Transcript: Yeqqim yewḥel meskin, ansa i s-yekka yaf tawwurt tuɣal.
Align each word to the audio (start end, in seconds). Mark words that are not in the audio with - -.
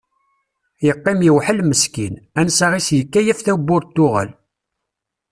Yeqqim 0.85 1.19
yewḥel 1.23 1.59
meskin, 1.69 2.13
ansa 2.39 2.67
i 2.79 2.81
s-yekka 2.87 3.21
yaf 3.23 3.39
tawwurt 3.41 3.93
tuɣal. 3.95 4.29